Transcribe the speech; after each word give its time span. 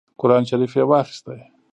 قران 0.21 0.43
شریف 0.49 0.71
یې 0.77 0.83
واخیست. 0.89 1.25